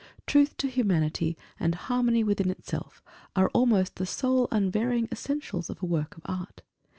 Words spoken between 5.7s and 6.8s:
a work of art.